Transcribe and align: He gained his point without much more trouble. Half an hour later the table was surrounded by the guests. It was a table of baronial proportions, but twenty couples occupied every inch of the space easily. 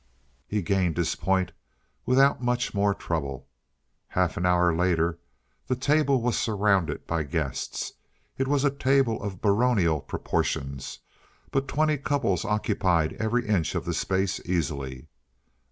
He 0.47 0.63
gained 0.63 0.97
his 0.97 1.13
point 1.13 1.51
without 2.07 2.41
much 2.41 2.73
more 2.73 2.95
trouble. 2.95 3.45
Half 4.07 4.35
an 4.35 4.47
hour 4.47 4.75
later 4.75 5.19
the 5.67 5.75
table 5.75 6.23
was 6.23 6.35
surrounded 6.39 7.05
by 7.05 7.19
the 7.21 7.25
guests. 7.29 7.93
It 8.35 8.47
was 8.47 8.63
a 8.65 8.71
table 8.71 9.21
of 9.21 9.41
baronial 9.41 9.99
proportions, 10.01 10.97
but 11.51 11.67
twenty 11.67 11.99
couples 11.99 12.43
occupied 12.45 13.13
every 13.19 13.45
inch 13.47 13.75
of 13.75 13.85
the 13.85 13.93
space 13.93 14.39
easily. 14.43 15.07